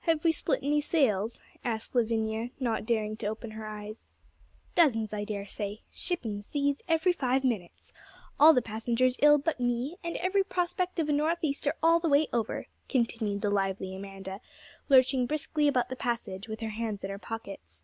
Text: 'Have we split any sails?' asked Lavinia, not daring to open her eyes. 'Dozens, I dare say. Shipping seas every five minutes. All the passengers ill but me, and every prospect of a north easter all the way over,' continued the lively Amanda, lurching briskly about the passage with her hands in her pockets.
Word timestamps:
'Have 0.00 0.24
we 0.24 0.32
split 0.32 0.60
any 0.62 0.80
sails?' 0.80 1.40
asked 1.62 1.94
Lavinia, 1.94 2.48
not 2.58 2.86
daring 2.86 3.18
to 3.18 3.26
open 3.26 3.50
her 3.50 3.66
eyes. 3.66 4.08
'Dozens, 4.74 5.12
I 5.12 5.24
dare 5.24 5.44
say. 5.44 5.82
Shipping 5.92 6.40
seas 6.40 6.80
every 6.88 7.12
five 7.12 7.44
minutes. 7.44 7.92
All 8.40 8.54
the 8.54 8.62
passengers 8.62 9.18
ill 9.20 9.36
but 9.36 9.60
me, 9.60 9.98
and 10.02 10.16
every 10.20 10.42
prospect 10.42 10.98
of 10.98 11.10
a 11.10 11.12
north 11.12 11.40
easter 11.44 11.74
all 11.82 12.00
the 12.00 12.08
way 12.08 12.28
over,' 12.32 12.64
continued 12.88 13.42
the 13.42 13.50
lively 13.50 13.94
Amanda, 13.94 14.40
lurching 14.88 15.26
briskly 15.26 15.68
about 15.68 15.90
the 15.90 15.96
passage 15.96 16.48
with 16.48 16.60
her 16.60 16.70
hands 16.70 17.04
in 17.04 17.10
her 17.10 17.18
pockets. 17.18 17.82